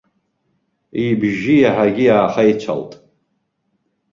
Ибжьы 1.05 1.55
иаҳагьы 1.59 2.05
иаахеицалт. 2.07 2.91